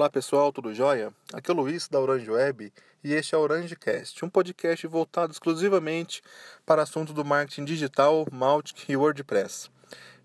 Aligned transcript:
Olá 0.00 0.08
pessoal, 0.08 0.50
tudo 0.50 0.72
jóia? 0.72 1.12
Aqui 1.30 1.50
é 1.50 1.52
o 1.52 1.56
Luiz 1.58 1.86
da 1.86 2.00
Orange 2.00 2.30
Web 2.30 2.72
e 3.04 3.12
este 3.12 3.34
é 3.34 3.38
o 3.38 3.42
Orange 3.42 3.76
Cast, 3.76 4.24
um 4.24 4.30
podcast 4.30 4.86
voltado 4.86 5.30
exclusivamente 5.30 6.22
para 6.64 6.80
assuntos 6.80 7.12
do 7.12 7.22
marketing 7.22 7.66
digital, 7.66 8.26
Mautic 8.32 8.88
e 8.88 8.96
WordPress. 8.96 9.68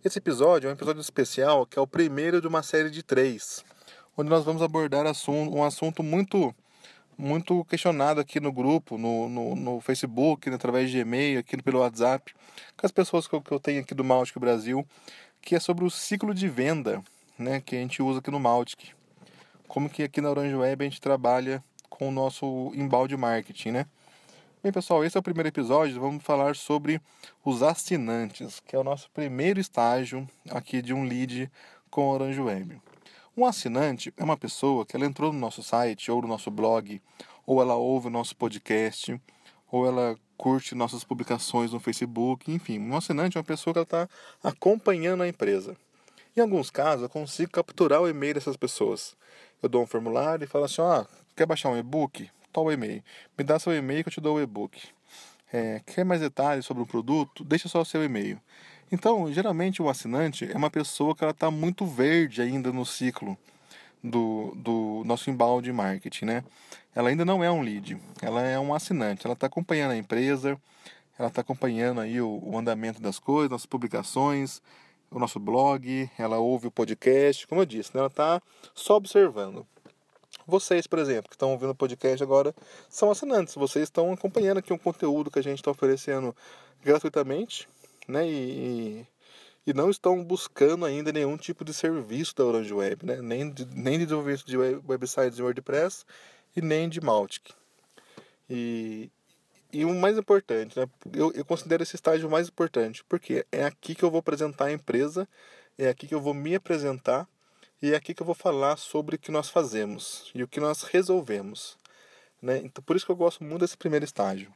Esse 0.01 0.17
episódio 0.17 0.67
é 0.67 0.69
um 0.69 0.73
episódio 0.75 1.01
especial 1.01 1.65
que 1.65 1.77
é 1.77 1.81
o 1.81 1.85
primeiro 1.85 2.39
de 2.39 2.47
uma 2.47 2.63
série 2.63 2.89
de 2.89 3.03
três, 3.03 3.65
onde 4.15 4.29
nós 4.29 4.45
vamos 4.45 4.61
abordar 4.61 5.05
um 5.27 5.61
assunto 5.61 6.01
muito 6.01 6.55
muito 7.17 7.65
questionado 7.65 8.21
aqui 8.21 8.39
no 8.39 8.53
grupo, 8.53 8.97
no, 8.97 9.27
no, 9.27 9.55
no 9.57 9.81
Facebook, 9.81 10.49
através 10.49 10.89
de 10.89 10.99
e-mail, 10.99 11.39
aqui 11.39 11.61
pelo 11.61 11.79
WhatsApp, 11.79 12.33
com 12.77 12.85
as 12.85 12.93
pessoas 12.93 13.27
que 13.27 13.35
eu, 13.35 13.41
que 13.41 13.51
eu 13.51 13.59
tenho 13.59 13.81
aqui 13.81 13.93
do 13.93 14.05
Mautic 14.05 14.39
Brasil, 14.39 14.87
que 15.41 15.53
é 15.53 15.59
sobre 15.59 15.83
o 15.83 15.89
ciclo 15.89 16.33
de 16.33 16.47
venda 16.47 17.03
né, 17.37 17.59
que 17.59 17.75
a 17.75 17.79
gente 17.79 18.01
usa 18.01 18.19
aqui 18.19 18.31
no 18.31 18.39
Mautic 18.39 18.95
como 19.67 19.89
que 19.89 20.03
aqui 20.03 20.21
na 20.21 20.29
Orange 20.29 20.55
Web 20.55 20.85
a 20.85 20.89
gente 20.89 21.01
trabalha 21.01 21.63
com 21.89 22.09
o 22.09 22.11
nosso 22.11 22.71
embalde 22.75 23.15
marketing, 23.15 23.71
né? 23.71 23.85
Bem, 24.61 24.71
pessoal, 24.71 25.03
esse 25.05 25.15
é 25.15 25.19
o 25.19 25.23
primeiro 25.23 25.49
episódio. 25.49 25.99
Vamos 26.01 26.23
falar 26.23 26.55
sobre 26.55 26.99
os 27.43 27.61
assinantes, 27.61 28.59
que 28.59 28.75
é 28.75 28.79
o 28.79 28.83
nosso 28.83 29.09
primeiro 29.11 29.59
estágio 29.59 30.27
aqui 30.49 30.81
de 30.81 30.93
um 30.93 31.03
lead 31.03 31.51
com 31.89 32.09
a 32.09 32.13
Orange 32.13 32.41
Web. 32.41 32.81
Um 33.37 33.45
assinante 33.45 34.13
é 34.17 34.23
uma 34.23 34.37
pessoa 34.37 34.85
que 34.85 34.95
ela 34.95 35.05
entrou 35.05 35.31
no 35.31 35.39
nosso 35.39 35.61
site 35.61 36.09
ou 36.09 36.21
no 36.21 36.27
nosso 36.27 36.49
blog, 36.49 37.01
ou 37.45 37.61
ela 37.61 37.75
ouve 37.75 38.07
o 38.07 38.09
nosso 38.09 38.35
podcast, 38.35 39.21
ou 39.71 39.85
ela 39.85 40.17
curte 40.37 40.73
nossas 40.73 41.03
publicações 41.03 41.71
no 41.71 41.79
Facebook, 41.79 42.51
enfim. 42.51 42.79
Um 42.79 42.95
assinante 42.95 43.37
é 43.37 43.39
uma 43.39 43.45
pessoa 43.45 43.73
que 43.73 43.79
está 43.81 44.09
acompanhando 44.43 45.21
a 45.21 45.27
empresa. 45.27 45.77
Em 46.35 46.41
alguns 46.41 46.69
casos, 46.69 47.03
eu 47.03 47.09
consigo 47.09 47.51
capturar 47.51 48.01
o 48.01 48.09
e-mail 48.09 48.33
dessas 48.33 48.57
pessoas 48.57 49.15
eu 49.65 49.69
dou 49.69 49.83
um 49.83 49.87
formulário 49.87 50.43
e 50.43 50.47
falo 50.47 50.65
assim, 50.65 50.81
ah, 50.81 51.05
quer 51.35 51.45
baixar 51.45 51.69
um 51.69 51.77
e-book? 51.77 52.29
Tal 52.53 52.71
e-mail. 52.71 53.03
Me 53.37 53.43
dá 53.43 53.59
seu 53.59 53.73
e-mail 53.73 54.03
que 54.03 54.09
eu 54.09 54.13
te 54.13 54.21
dou 54.21 54.37
o 54.37 54.41
e-book. 54.41 54.79
É, 55.51 55.81
quer 55.85 56.05
mais 56.05 56.21
detalhes 56.21 56.65
sobre 56.65 56.83
o 56.83 56.85
produto? 56.85 57.43
Deixa 57.43 57.67
só 57.67 57.81
o 57.81 57.85
seu 57.85 58.03
e-mail. 58.03 58.39
Então, 58.91 59.31
geralmente 59.31 59.81
o 59.81 59.89
assinante 59.89 60.49
é 60.49 60.55
uma 60.55 60.69
pessoa 60.69 61.15
que 61.15 61.23
ela 61.23 61.31
está 61.31 61.49
muito 61.49 61.85
verde 61.85 62.41
ainda 62.41 62.71
no 62.71 62.85
ciclo 62.85 63.37
do, 64.03 64.53
do 64.55 65.03
nosso 65.05 65.29
embalde 65.29 65.71
marketing, 65.71 66.25
né? 66.25 66.43
Ela 66.93 67.09
ainda 67.09 67.25
não 67.25 67.43
é 67.43 67.51
um 67.51 67.61
lead, 67.61 67.97
ela 68.21 68.41
é 68.41 68.59
um 68.59 68.73
assinante. 68.73 69.25
Ela 69.25 69.33
está 69.33 69.47
acompanhando 69.47 69.91
a 69.91 69.97
empresa, 69.97 70.57
ela 71.17 71.29
está 71.29 71.41
acompanhando 71.41 71.99
aí 72.01 72.21
o, 72.21 72.39
o 72.43 72.57
andamento 72.57 73.01
das 73.01 73.17
coisas, 73.17 73.49
nossas 73.49 73.65
publicações, 73.65 74.61
o 75.15 75.19
nosso 75.19 75.39
blog, 75.39 76.09
ela 76.17 76.39
ouve 76.39 76.67
o 76.67 76.71
podcast, 76.71 77.47
como 77.47 77.61
eu 77.61 77.65
disse, 77.65 77.91
né? 77.93 77.99
ela 77.99 78.07
está 78.07 78.41
só 78.73 78.97
observando. 78.97 79.65
Vocês, 80.45 80.85
por 80.85 80.99
exemplo, 80.99 81.29
que 81.29 81.35
estão 81.35 81.51
ouvindo 81.51 81.71
o 81.71 81.75
podcast 81.75 82.21
agora, 82.21 82.53
são 82.89 83.09
assinantes. 83.09 83.55
Vocês 83.55 83.85
estão 83.85 84.11
acompanhando 84.11 84.57
aqui 84.57 84.73
um 84.73 84.77
conteúdo 84.77 85.31
que 85.31 85.39
a 85.39 85.41
gente 85.41 85.59
está 85.59 85.71
oferecendo 85.71 86.35
gratuitamente, 86.83 87.67
né? 88.07 88.27
E, 88.29 89.07
e, 89.65 89.73
não 89.73 89.89
estão 89.89 90.21
buscando 90.21 90.85
ainda 90.85 91.13
nenhum 91.13 91.37
tipo 91.37 91.63
de 91.63 91.73
serviço 91.73 92.35
da 92.35 92.43
Orange 92.43 92.73
Web, 92.73 93.05
né? 93.05 93.21
Nem 93.21 93.49
de, 93.49 93.65
nem 93.65 93.97
de 93.97 94.05
desenvolvimento 94.05 94.45
de 94.45 94.57
websites 94.57 95.39
em 95.39 95.41
WordPress 95.41 96.05
e 96.55 96.61
nem 96.61 96.89
de 96.89 96.99
Mautic. 97.01 97.51
E, 98.49 99.09
e 99.75 99.83
o 99.83 99.93
mais 99.93 100.17
importante, 100.17 100.79
né? 100.79 100.87
Eu, 101.13 101.33
eu 101.33 101.43
considero 101.43 101.83
esse 101.83 101.95
estágio 101.95 102.29
mais 102.29 102.47
importante, 102.47 103.03
porque 103.09 103.45
é 103.51 103.65
aqui 103.65 103.93
que 103.93 104.03
eu 104.03 104.09
vou 104.09 104.19
apresentar 104.19 104.65
a 104.65 104.71
empresa, 104.71 105.27
é 105.77 105.89
aqui 105.89 106.07
que 106.07 106.15
eu 106.15 106.21
vou 106.21 106.33
me 106.33 106.55
apresentar 106.55 107.27
e 107.81 107.91
é 107.91 107.95
aqui 107.95 108.13
que 108.13 108.21
eu 108.21 108.25
vou 108.25 108.33
falar 108.33 108.77
sobre 108.77 109.17
o 109.17 109.19
que 109.19 109.31
nós 109.31 109.49
fazemos 109.49 110.31
e 110.33 110.41
o 110.41 110.47
que 110.47 110.61
nós 110.61 110.83
resolvemos. 110.83 111.77
Né? 112.41 112.61
Então, 112.63 112.81
por 112.81 112.95
isso 112.95 113.05
que 113.05 113.11
eu 113.11 113.17
gosto 113.17 113.43
muito 113.43 113.61
desse 113.61 113.75
primeiro 113.75 114.05
estágio. 114.05 114.49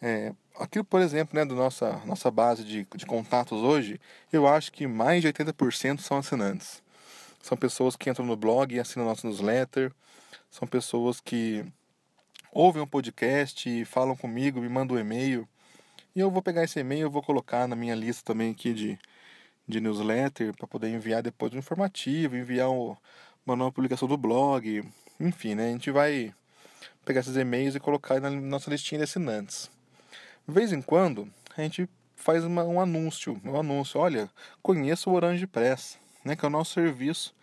É, 0.00 0.32
aqui, 0.58 0.82
por 0.82 1.02
exemplo, 1.02 1.38
né, 1.38 1.44
da 1.44 1.54
nossa, 1.54 2.00
nossa 2.06 2.30
base 2.30 2.64
de, 2.64 2.86
de 2.96 3.04
contatos 3.04 3.60
hoje, 3.60 4.00
eu 4.32 4.46
acho 4.46 4.72
que 4.72 4.86
mais 4.86 5.20
de 5.20 5.28
80% 5.28 6.00
são 6.00 6.16
assinantes. 6.16 6.82
São 7.42 7.58
pessoas 7.58 7.94
que 7.94 8.08
entram 8.08 8.24
no 8.24 8.36
blog 8.36 8.74
e 8.74 8.80
assinam 8.80 9.06
nosso 9.06 9.26
newsletter, 9.26 9.92
são 10.50 10.66
pessoas 10.66 11.20
que 11.20 11.62
ouvem 12.56 12.82
um 12.82 12.86
podcast, 12.86 13.84
falam 13.84 14.16
comigo, 14.16 14.62
me 14.62 14.68
mandam 14.68 14.96
um 14.96 15.00
e-mail. 15.00 15.46
E 16.14 16.20
eu 16.20 16.30
vou 16.30 16.40
pegar 16.40 16.64
esse 16.64 16.80
e-mail 16.80 17.10
vou 17.10 17.22
colocar 17.22 17.68
na 17.68 17.76
minha 17.76 17.94
lista 17.94 18.24
também 18.24 18.50
aqui 18.50 18.72
de, 18.72 18.98
de 19.68 19.78
newsletter 19.78 20.54
para 20.56 20.66
poder 20.66 20.88
enviar 20.88 21.22
depois 21.22 21.52
um 21.52 21.58
informativo, 21.58 22.34
enviar 22.34 22.70
uma 22.70 23.56
nova 23.56 23.70
publicação 23.70 24.08
do 24.08 24.16
blog. 24.16 24.82
Enfim, 25.20 25.54
né? 25.54 25.68
A 25.68 25.72
gente 25.72 25.90
vai 25.90 26.32
pegar 27.04 27.20
esses 27.20 27.36
e-mails 27.36 27.74
e 27.74 27.80
colocar 27.80 28.18
na 28.22 28.30
nossa 28.30 28.70
listinha 28.70 29.00
de 29.00 29.04
assinantes. 29.04 29.70
De 30.48 30.54
vez 30.54 30.72
em 30.72 30.80
quando, 30.80 31.30
a 31.54 31.60
gente 31.60 31.86
faz 32.14 32.42
uma, 32.42 32.64
um 32.64 32.80
anúncio, 32.80 33.38
um 33.44 33.60
anúncio, 33.60 34.00
olha, 34.00 34.30
conheça 34.62 35.10
o 35.10 35.12
Orange 35.12 35.46
Press, 35.46 35.98
né, 36.24 36.34
que 36.34 36.44
é 36.46 36.48
o 36.48 36.50
nosso 36.50 36.72
serviço 36.72 37.34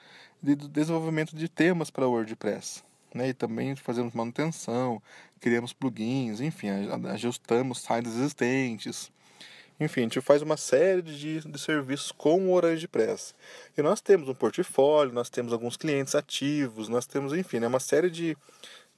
de 0.41 0.55
desenvolvimento 0.55 1.35
de 1.35 1.47
temas 1.47 1.91
para 1.91 2.07
WordPress 2.07 2.83
né? 3.13 3.29
E 3.29 3.33
também 3.33 3.75
fazemos 3.75 4.13
manutenção, 4.13 5.01
criamos 5.39 5.73
plugins, 5.73 6.39
enfim, 6.39 6.69
ajustamos 7.11 7.81
sites 7.81 8.15
existentes. 8.15 9.11
Enfim, 9.79 10.01
a 10.01 10.03
gente 10.03 10.21
faz 10.21 10.41
uma 10.41 10.55
série 10.55 11.01
de, 11.01 11.41
de 11.41 11.59
serviços 11.59 12.11
com 12.11 12.47
o 12.47 12.53
Orange 12.53 12.87
Press. 12.87 13.33
E 13.77 13.81
nós 13.81 13.99
temos 14.01 14.29
um 14.29 14.33
portfólio, 14.33 15.13
nós 15.13 15.29
temos 15.29 15.51
alguns 15.51 15.75
clientes 15.75 16.15
ativos, 16.15 16.87
nós 16.87 17.05
temos, 17.05 17.33
enfim, 17.33 17.59
né, 17.59 17.67
uma 17.67 17.79
série 17.79 18.09
de, 18.09 18.37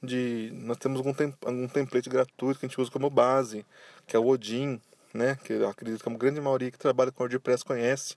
de 0.03 0.51
nós 0.53 0.77
temos 0.77 0.99
algum, 0.99 1.13
tem, 1.13 1.33
algum 1.43 1.67
template 1.67 2.09
gratuito 2.09 2.59
que 2.59 2.65
a 2.65 2.69
gente 2.69 2.79
usa 2.79 2.91
como 2.91 3.09
base, 3.09 3.65
que 4.05 4.15
é 4.15 4.19
o 4.19 4.27
Odin, 4.27 4.79
né, 5.13 5.37
que 5.43 5.53
eu 5.53 5.69
acredito 5.69 6.03
que 6.03 6.09
a 6.09 6.13
grande 6.13 6.41
maioria 6.41 6.69
que 6.69 6.77
trabalha 6.77 7.11
com 7.11 7.23
o 7.23 7.25
WordPress 7.25 7.63
conhece. 7.63 8.15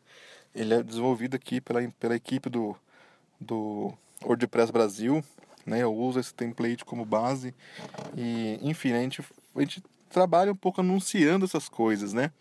Ele 0.54 0.74
é 0.74 0.82
desenvolvido 0.82 1.36
aqui 1.36 1.60
pela, 1.60 1.80
pela 2.00 2.16
equipe 2.16 2.50
do, 2.50 2.76
do 3.40 3.94
WordPress 4.22 4.72
Brasil, 4.72 5.24
né? 5.68 5.82
Eu 5.82 5.94
uso 5.94 6.18
esse 6.18 6.34
template 6.34 6.84
como 6.84 7.04
base 7.04 7.54
e, 8.16 8.58
enfim, 8.62 8.92
a 8.92 9.00
gente, 9.00 9.22
a 9.54 9.60
gente 9.60 9.82
trabalha 10.08 10.52
um 10.52 10.56
pouco 10.56 10.80
anunciando 10.80 11.44
essas 11.44 11.68
coisas, 11.68 12.12
né? 12.12 12.32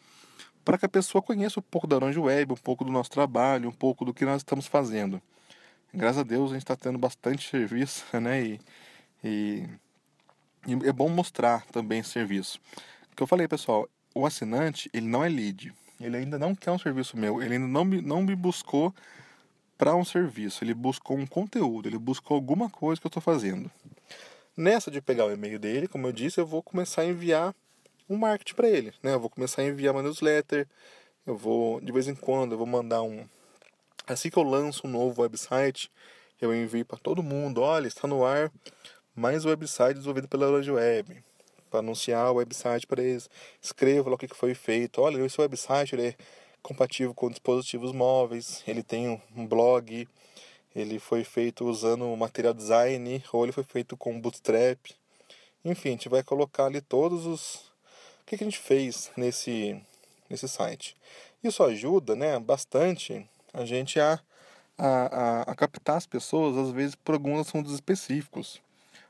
Para 0.64 0.78
que 0.78 0.86
a 0.86 0.90
pessoa 0.90 1.22
conheça 1.22 1.60
um 1.60 1.64
pouco 1.64 1.88
da 1.88 1.96
Orange 1.96 2.20
Web, 2.20 2.54
um 2.54 2.58
pouco 2.58 2.84
do 2.84 2.92
nosso 2.92 3.10
trabalho, 3.10 3.70
um 3.70 3.74
pouco 3.74 4.04
do 4.04 4.14
que 4.14 4.26
nós 4.26 4.38
estamos 4.38 4.68
fazendo. 4.68 5.22
Graças 5.94 6.20
a 6.20 6.24
Deus 6.24 6.52
a 6.52 6.54
gente 6.54 6.64
está 6.64 6.76
tendo 6.76 6.98
bastante 6.98 7.50
serviço, 7.50 8.06
né? 8.20 8.42
E, 8.44 8.62
e, 9.24 9.64
e, 10.68 10.88
é 10.88 10.92
bom 10.92 11.10
mostrar 11.10 11.66
também 11.68 12.00
esse 12.00 12.10
serviço. 12.10 12.60
O 13.12 13.16
que 13.16 13.24
eu 13.24 13.28
falei, 13.28 13.48
pessoal, 13.48 13.88
o 14.14 14.26
assinante, 14.26 14.90
ele 14.94 15.08
não 15.08 15.24
é 15.24 15.30
lead. 15.30 15.74
Ele 16.00 16.18
ainda 16.18 16.38
não 16.38 16.54
quer 16.54 16.72
um 16.72 16.78
serviço 16.78 17.18
meu, 17.18 17.42
ele 17.42 17.56
ainda 17.56 17.68
não 17.68 17.84
me, 17.84 18.02
não 18.02 18.22
me 18.22 18.36
buscou 18.36 18.94
para 19.78 19.96
um 19.96 20.04
serviço, 20.04 20.64
ele 20.64 20.74
buscou 20.74 21.18
um 21.18 21.28
conteúdo, 21.28 21.88
ele 21.88 21.98
buscou 21.98 22.36
alguma 22.36 22.70
coisa 22.70 23.00
que 23.00 23.06
eu 23.06 23.10
estou 23.10 23.22
fazendo. 23.22 23.70
Nessa 24.56 24.90
de 24.90 25.00
pegar 25.00 25.26
o 25.26 25.32
e-mail 25.32 25.60
dele, 25.60 25.88
como 25.88 26.08
eu 26.08 26.12
disse, 26.12 26.40
eu 26.40 26.46
vou 26.46 26.64
começar 26.64 27.04
a 27.04 27.06
enviar 27.06 27.54
um 28.10 28.18
marketing 28.18 28.56
para 28.56 28.70
ele, 28.70 28.94
né? 29.04 29.14
Eu 29.14 29.20
vou 29.20 29.30
começar 29.30 29.62
a 29.62 29.66
enviar 29.66 29.94
uma 29.94 30.02
newsletter, 30.02 30.68
eu 31.26 31.38
vou 31.38 31.80
de 31.80 31.92
vez 31.92 32.08
em 32.08 32.16
quando 32.16 32.54
eu 32.54 32.58
vou 32.58 32.66
mandar 32.66 33.04
um 33.04 33.24
assim 34.08 34.30
que 34.30 34.38
eu 34.38 34.44
lanço 34.44 34.88
um 34.88 34.90
novo 34.90 35.22
website, 35.22 35.92
eu 36.42 36.56
envio 36.56 36.86
para 36.86 36.98
todo 36.98 37.22
mundo, 37.22 37.62
olha, 37.62 37.88
está 37.88 38.08
no 38.08 38.26
ar 38.26 38.52
mais 39.14 39.46
um 39.46 39.50
website 39.50 39.96
desenvolvido 39.96 40.28
pela 40.28 40.48
Orange 40.48 40.72
Web, 40.72 41.24
para 41.70 41.80
anunciar 41.80 42.32
o 42.32 42.36
website 42.36 42.88
para 42.88 43.04
eles, 43.04 43.30
escreva 43.62 44.10
lá 44.10 44.16
o 44.16 44.18
que 44.18 44.28
foi 44.30 44.54
feito, 44.54 45.02
olha, 45.02 45.24
esse 45.26 45.40
website 45.40 45.94
ele 45.94 46.08
é 46.08 46.16
compatível 46.62 47.14
com 47.14 47.30
dispositivos 47.30 47.92
móveis, 47.92 48.64
ele 48.68 48.84
tem 48.84 49.22
um 49.36 49.48
blog, 49.48 50.08
ele 50.76 51.00
foi 51.00 51.24
feito 51.24 51.66
usando 51.66 52.16
material 52.16 52.54
design 52.54 53.24
ou 53.32 53.44
ele 53.44 53.52
foi 53.52 53.64
feito 53.64 53.96
com 53.98 54.20
bootstrap. 54.20 54.92
Enfim, 55.64 55.90
a 55.90 55.92
gente 55.92 56.10
vai 56.10 56.24
colocar 56.24 56.66
ali 56.66 56.82
todos 56.82 57.26
os 57.26 57.68
o 58.22 58.30
que, 58.30 58.38
que 58.38 58.44
a 58.44 58.48
gente 58.48 58.60
fez 58.60 59.10
nesse 59.16 59.82
nesse 60.30 60.48
site. 60.48 60.96
Isso 61.44 61.64
ajuda, 61.64 62.16
né, 62.16 62.38
bastante 62.40 63.26
a 63.54 63.66
gente 63.66 64.00
a, 64.00 64.20
a, 64.78 65.42
a, 65.44 65.56
captar 65.56 65.98
as 65.98 66.06
pessoas, 66.06 66.58
às 66.58 66.72
vezes, 66.72 66.96
por 66.96 67.14
alguns 67.14 67.48
assuntos 67.48 67.74
específicos. 67.74 68.62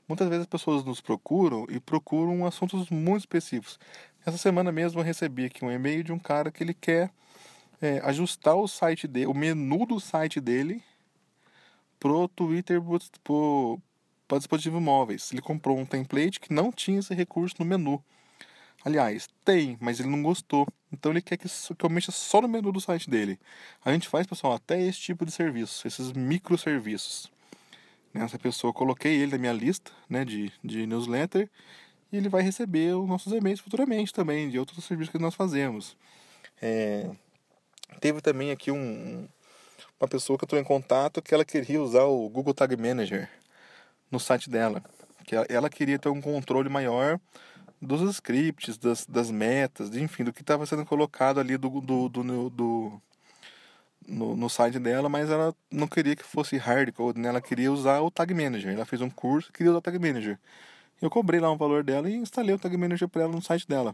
Muitas 0.07 0.29
vezes 0.29 0.43
as 0.43 0.47
pessoas 0.47 0.85
nos 0.85 1.01
procuram 1.01 1.65
e 1.69 1.79
procuram 1.79 2.45
assuntos 2.45 2.89
muito 2.89 3.21
específicos. 3.21 3.77
Essa 4.25 4.37
semana 4.37 4.71
mesmo 4.71 4.99
eu 4.99 5.03
recebi 5.03 5.45
aqui 5.45 5.65
um 5.65 5.71
e-mail 5.71 6.03
de 6.03 6.13
um 6.13 6.19
cara 6.19 6.51
que 6.51 6.63
ele 6.63 6.73
quer 6.73 7.11
é, 7.81 7.99
ajustar 8.03 8.55
o 8.55 8.67
site 8.67 9.07
dele, 9.07 9.27
o 9.27 9.33
menu 9.33 9.85
do 9.85 9.99
site 9.99 10.39
dele 10.39 10.83
pro 11.99 12.27
Twitter 12.27 12.81
para 14.27 14.37
dispositivos 14.37 14.81
móveis. 14.81 15.31
Ele 15.31 15.41
comprou 15.41 15.77
um 15.77 15.85
template 15.85 16.39
que 16.39 16.53
não 16.53 16.71
tinha 16.71 16.99
esse 16.99 17.13
recurso 17.13 17.55
no 17.59 17.65
menu. 17.65 18.03
Aliás, 18.85 19.27
tem, 19.43 19.77
mas 19.81 19.99
ele 19.99 20.09
não 20.09 20.21
gostou. 20.21 20.67
Então 20.91 21.11
ele 21.11 21.21
quer 21.21 21.37
que, 21.37 21.47
que 21.47 21.85
eu 21.85 21.89
mexa 21.89 22.11
só 22.11 22.41
no 22.41 22.47
menu 22.47 22.71
do 22.71 22.79
site 22.79 23.09
dele. 23.09 23.39
A 23.83 23.91
gente 23.91 24.07
faz, 24.07 24.25
pessoal, 24.25 24.53
até 24.53 24.81
esse 24.81 24.99
tipo 24.99 25.25
de 25.25 25.31
serviço, 25.31 25.85
esses 25.87 26.13
microserviços. 26.13 27.31
Essa 28.13 28.39
pessoa, 28.39 28.73
coloquei 28.73 29.13
ele 29.13 29.33
na 29.33 29.37
minha 29.37 29.53
lista 29.53 29.91
né, 30.09 30.25
de, 30.25 30.51
de 30.63 30.87
newsletter 30.87 31.49
e 32.11 32.17
ele 32.17 32.29
vai 32.29 32.41
receber 32.41 32.95
os 32.95 33.07
nossos 33.07 33.31
e-mails 33.33 33.59
futuramente 33.59 34.13
também, 34.13 34.49
de 34.49 34.57
outros 34.57 34.83
serviços 34.85 35.11
que 35.11 35.19
nós 35.19 35.35
fazemos. 35.35 35.95
É, 36.61 37.09
teve 37.99 38.21
também 38.21 38.51
aqui 38.51 38.71
um, 38.71 39.27
uma 39.99 40.07
pessoa 40.07 40.37
que 40.37 40.43
eu 40.43 40.47
estou 40.47 40.59
em 40.59 40.63
contato 40.63 41.21
que 41.21 41.33
ela 41.33 41.45
queria 41.45 41.81
usar 41.81 42.03
o 42.03 42.29
Google 42.29 42.53
Tag 42.53 42.75
Manager 42.77 43.29
no 44.11 44.19
site 44.19 44.49
dela. 44.49 44.83
Que 45.25 45.35
ela, 45.49 45.69
queria 45.69 45.99
ter 45.99 46.09
um 46.09 46.21
controle 46.21 46.69
maior 46.69 47.19
dos 47.81 48.01
scripts, 48.15 48.77
das, 48.77 49.05
das 49.05 49.29
metas, 49.29 49.93
enfim, 49.95 50.23
do 50.23 50.31
que 50.31 50.41
estava 50.41 50.65
sendo 50.65 50.85
colocado 50.85 51.39
ali 51.39 51.57
do, 51.57 51.69
do, 51.81 52.07
do, 52.07 52.49
do 52.49 53.01
no, 54.07 54.35
no, 54.37 54.49
site 54.49 54.79
dela, 54.79 55.09
mas 55.09 55.29
ela 55.29 55.53
não 55.69 55.87
queria 55.87 56.15
que 56.15 56.23
fosse 56.23 56.55
hardcode, 56.57 57.19
né? 57.19 57.27
Ela 57.27 57.41
queria 57.41 57.71
usar 57.71 57.99
o 57.99 58.09
Tag 58.09 58.33
Manager. 58.33 58.73
Ela 58.73 58.85
fez 58.85 59.01
um 59.01 59.09
curso 59.09 59.49
e 59.49 59.53
queria 59.53 59.71
usar 59.71 59.79
o 59.79 59.81
Tag 59.81 59.99
Manager. 59.99 60.39
Eu 61.01 61.09
cobrei 61.09 61.39
lá 61.39 61.51
um 61.51 61.57
valor 61.57 61.83
dela 61.83 62.09
e 62.09 62.15
instalei 62.15 62.55
o 62.55 62.59
Tag 62.59 62.75
Manager 62.77 63.07
para 63.09 63.23
ela 63.23 63.31
no 63.31 63.41
site 63.41 63.67
dela. 63.67 63.93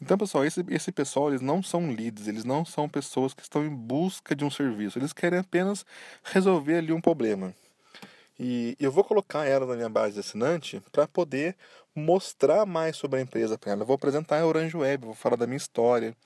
Então, 0.00 0.16
pessoal, 0.16 0.44
esse, 0.44 0.64
esse 0.68 0.92
pessoal, 0.92 1.28
eles 1.28 1.40
não 1.40 1.62
são 1.62 1.90
leads, 1.90 2.28
eles 2.28 2.44
não 2.44 2.64
são 2.64 2.88
pessoas 2.88 3.34
que 3.34 3.42
estão 3.42 3.64
em 3.64 3.74
busca 3.74 4.34
de 4.34 4.44
um 4.44 4.50
serviço. 4.50 4.98
Eles 4.98 5.12
querem 5.12 5.40
apenas 5.40 5.84
resolver 6.22 6.76
ali 6.76 6.92
um 6.92 7.00
problema. 7.00 7.52
E 8.38 8.76
eu 8.78 8.92
vou 8.92 9.02
colocar 9.02 9.44
ela 9.44 9.66
na 9.66 9.74
minha 9.74 9.88
base 9.88 10.14
de 10.14 10.20
assinante 10.20 10.80
para 10.92 11.08
poder 11.08 11.56
mostrar 11.94 12.64
mais 12.64 12.96
sobre 12.96 13.18
a 13.18 13.22
empresa 13.22 13.58
para 13.58 13.72
ela. 13.72 13.82
Eu 13.82 13.86
vou 13.86 13.94
apresentar 13.94 14.40
a 14.40 14.46
Orange 14.46 14.76
Web, 14.76 15.06
vou 15.06 15.14
falar 15.14 15.34
da 15.34 15.46
minha 15.46 15.56
história, 15.56 16.16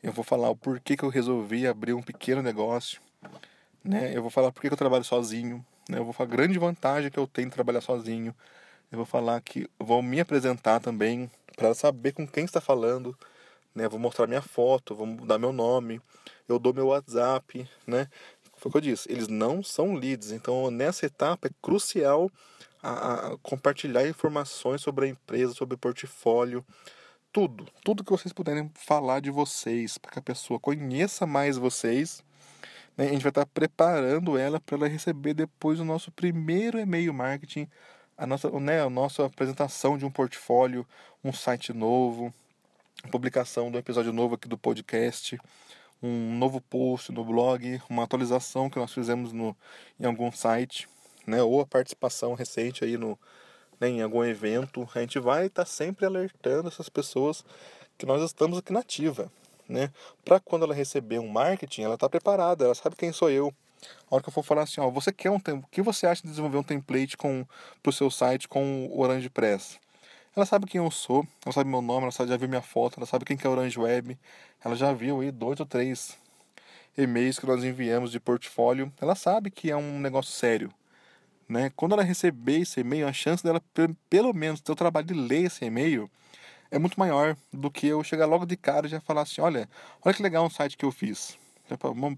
eu 0.00 0.12
vou 0.12 0.24
falar 0.24 0.48
o 0.48 0.56
porquê 0.56 0.96
que 0.96 1.02
eu 1.02 1.08
resolvi 1.08 1.66
abrir 1.66 1.92
um 1.92 2.02
pequeno 2.02 2.40
negócio, 2.40 3.00
né? 3.82 4.12
Eu 4.14 4.22
vou 4.22 4.30
falar 4.30 4.52
porquê 4.52 4.68
que 4.68 4.74
eu 4.74 4.78
trabalho 4.78 5.02
sozinho, 5.02 5.64
né? 5.88 5.98
Eu 5.98 6.04
vou 6.04 6.12
falar 6.12 6.28
a 6.28 6.36
grande 6.36 6.56
vantagem 6.56 7.10
que 7.10 7.18
eu 7.18 7.26
tenho 7.26 7.48
de 7.48 7.54
trabalhar 7.54 7.80
sozinho. 7.80 8.32
Eu 8.90 8.98
vou 8.98 9.06
falar 9.06 9.40
que 9.40 9.68
vou 9.78 10.02
me 10.02 10.20
apresentar 10.20 10.80
também 10.80 11.30
para 11.56 11.74
saber 11.74 12.12
com 12.12 12.26
quem 12.26 12.44
está 12.44 12.60
falando, 12.60 13.16
né? 13.74 13.88
Vou 13.88 13.98
mostrar 13.98 14.26
minha 14.26 14.42
foto, 14.42 14.94
vou 14.94 15.06
dar 15.26 15.38
meu 15.38 15.52
nome, 15.52 16.00
eu 16.48 16.58
dou 16.58 16.72
meu 16.72 16.88
WhatsApp, 16.88 17.68
né? 17.86 18.08
Foi 18.56 18.70
o 18.70 18.72
que 18.72 18.78
eu 18.78 18.82
disse, 18.82 19.10
eles 19.10 19.28
não 19.28 19.62
são 19.62 19.94
leads, 19.94 20.30
então 20.30 20.70
nessa 20.70 21.06
etapa 21.06 21.48
é 21.48 21.50
crucial 21.60 22.30
a, 22.82 23.32
a 23.32 23.38
compartilhar 23.38 24.08
informações 24.08 24.80
sobre 24.80 25.06
a 25.06 25.08
empresa, 25.08 25.52
sobre 25.52 25.74
o 25.74 25.78
portfólio, 25.78 26.64
tudo, 27.32 27.66
tudo 27.84 28.02
que 28.02 28.10
vocês 28.10 28.32
puderem 28.32 28.70
falar 28.74 29.20
de 29.20 29.30
vocês, 29.30 29.98
para 29.98 30.12
que 30.12 30.18
a 30.18 30.22
pessoa 30.22 30.58
conheça 30.58 31.26
mais 31.26 31.58
vocês. 31.58 32.24
Né? 32.96 33.08
A 33.08 33.12
gente 33.12 33.22
vai 33.22 33.30
estar 33.30 33.44
preparando 33.44 34.38
ela 34.38 34.58
para 34.58 34.76
ela 34.76 34.88
receber 34.88 35.34
depois 35.34 35.78
o 35.78 35.84
nosso 35.84 36.10
primeiro 36.10 36.78
e-mail 36.78 37.12
marketing, 37.12 37.68
a 38.16 38.26
nossa, 38.26 38.50
né, 38.60 38.82
a 38.82 38.90
nossa 38.90 39.26
apresentação 39.26 39.98
de 39.98 40.04
um 40.04 40.10
portfólio, 40.10 40.86
um 41.22 41.32
site 41.32 41.72
novo, 41.72 42.32
publicação 43.10 43.70
do 43.70 43.78
episódio 43.78 44.12
novo 44.12 44.34
aqui 44.34 44.48
do 44.48 44.56
podcast, 44.56 45.38
um 46.02 46.36
novo 46.38 46.60
post 46.60 47.12
no 47.12 47.24
blog, 47.24 47.80
uma 47.88 48.04
atualização 48.04 48.70
que 48.70 48.78
nós 48.78 48.92
fizemos 48.92 49.32
no, 49.32 49.56
em 49.98 50.04
algum 50.04 50.30
site 50.32 50.88
né, 51.26 51.42
ou 51.42 51.60
a 51.60 51.66
participação 51.66 52.34
recente 52.34 52.84
aí 52.84 52.96
no, 52.96 53.18
né, 53.80 53.88
em 53.88 54.02
algum 54.02 54.24
evento, 54.24 54.88
a 54.94 55.00
gente 55.00 55.18
vai 55.18 55.46
estar 55.46 55.64
tá 55.64 55.70
sempre 55.70 56.06
alertando 56.06 56.68
essas 56.68 56.88
pessoas 56.88 57.44
que 57.98 58.06
nós 58.06 58.22
estamos 58.22 58.58
aqui 58.58 58.72
na 58.72 58.80
ativa, 58.80 59.30
né? 59.68 59.90
Para 60.24 60.38
quando 60.38 60.64
ela 60.64 60.74
receber 60.74 61.18
um 61.18 61.28
marketing, 61.28 61.82
ela 61.82 61.94
está 61.94 62.08
preparada, 62.08 62.64
ela 62.64 62.74
sabe 62.74 62.94
quem 62.94 63.12
sou 63.12 63.30
eu. 63.30 63.52
A 64.10 64.14
hora 64.14 64.22
que 64.22 64.28
eu 64.28 64.32
for 64.32 64.42
falar 64.42 64.62
assim, 64.62 64.80
ó, 64.80 64.90
você 64.90 65.12
quer 65.12 65.30
um 65.30 65.40
tempo, 65.40 65.66
o 65.66 65.70
que 65.70 65.82
você 65.82 66.06
acha 66.06 66.22
de 66.22 66.28
desenvolver 66.28 66.58
um 66.58 66.62
template 66.62 67.16
com 67.16 67.46
pro 67.82 67.92
seu 67.92 68.10
site 68.10 68.48
com 68.48 68.86
o 68.86 69.00
Orange 69.00 69.28
Press? 69.30 69.78
Ela 70.34 70.44
sabe 70.44 70.66
quem 70.66 70.78
eu 70.78 70.90
sou, 70.90 71.26
ela 71.44 71.52
sabe 71.52 71.70
meu 71.70 71.80
nome, 71.80 72.02
ela 72.02 72.12
sabe, 72.12 72.28
já 72.28 72.36
viu 72.36 72.48
minha 72.48 72.62
foto, 72.62 72.98
ela 72.98 73.06
sabe 73.06 73.24
quem 73.24 73.36
que 73.36 73.46
é 73.46 73.50
Orange 73.50 73.78
Web, 73.78 74.18
ela 74.62 74.76
já 74.76 74.92
viu 74.92 75.20
aí 75.20 75.30
dois 75.30 75.58
ou 75.60 75.66
três 75.66 76.16
e-mails 76.96 77.38
que 77.38 77.46
nós 77.46 77.64
enviamos 77.64 78.10
de 78.10 78.20
portfólio, 78.20 78.92
ela 79.00 79.14
sabe 79.14 79.50
que 79.50 79.70
é 79.70 79.76
um 79.76 79.98
negócio 79.98 80.32
sério, 80.32 80.70
né? 81.48 81.72
Quando 81.74 81.92
ela 81.92 82.02
receber 82.02 82.60
esse 82.60 82.80
e-mail, 82.80 83.08
a 83.08 83.12
chance 83.12 83.42
dela, 83.42 83.62
pelo 84.10 84.34
menos, 84.34 84.60
ter 84.60 84.72
o 84.72 84.76
trabalho 84.76 85.06
de 85.06 85.14
ler 85.14 85.44
esse 85.44 85.64
e-mail 85.64 86.10
é 86.70 86.78
muito 86.78 86.98
maior 86.98 87.36
do 87.52 87.70
que 87.70 87.86
eu 87.86 88.02
chegar 88.02 88.26
logo 88.26 88.44
de 88.44 88.56
cara 88.56 88.86
e 88.86 88.90
já 88.90 89.00
falar 89.00 89.22
assim: 89.22 89.40
olha, 89.40 89.68
olha 90.04 90.14
que 90.14 90.22
legal 90.22 90.44
um 90.44 90.50
site 90.50 90.76
que 90.76 90.84
eu 90.84 90.92
fiz. 90.92 91.38